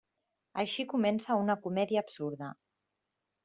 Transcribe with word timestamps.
Així 0.63 0.85
comença 0.93 1.37
una 1.43 1.59
comèdia 1.67 2.05
absurda. 2.05 2.51